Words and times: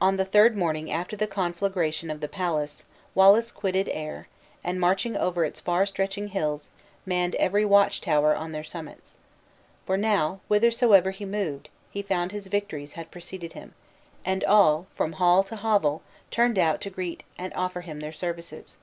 On 0.00 0.14
the 0.14 0.24
third 0.24 0.56
morning 0.56 0.92
after 0.92 1.16
the 1.16 1.26
conflagration 1.26 2.08
of 2.08 2.20
the 2.20 2.28
palace, 2.28 2.84
Wallace 3.16 3.50
quitted 3.50 3.88
Ayr; 3.88 4.28
and 4.62 4.78
marching 4.78 5.16
over 5.16 5.44
its 5.44 5.58
far 5.58 5.84
stretching 5.86 6.28
hills, 6.28 6.70
manned 7.04 7.34
every 7.34 7.64
watch 7.64 8.00
tower 8.00 8.36
on 8.36 8.52
their 8.52 8.62
summits. 8.62 9.16
For 9.84 9.96
now, 9.96 10.38
whithersoever 10.46 11.10
he 11.10 11.24
moved, 11.24 11.68
he 11.90 12.00
found 12.00 12.30
his 12.30 12.46
victories 12.46 12.92
had 12.92 13.10
preceded 13.10 13.54
him; 13.54 13.74
and 14.24 14.44
all, 14.44 14.86
from 14.94 15.14
hall 15.14 15.42
to 15.42 15.56
hovel, 15.56 16.00
turned 16.30 16.60
out 16.60 16.80
to 16.82 16.90
greet 16.90 17.24
and 17.36 17.52
offer 17.54 17.80
him 17.80 17.98
their 17.98 18.12
services. 18.12 18.76